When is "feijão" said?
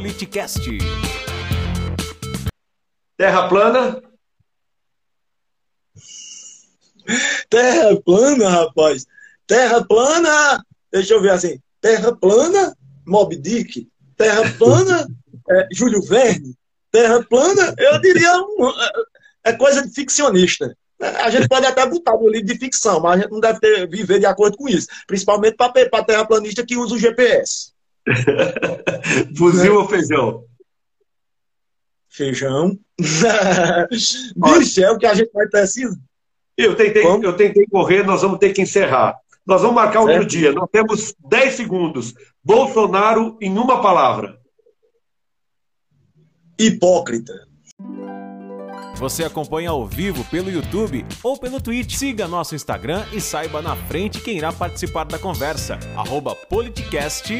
29.88-30.44, 32.08-32.78